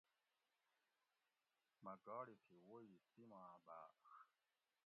[1.83, 3.97] مٞہ گاڑی تھی ووئ تِیماٞ بھاٞݭ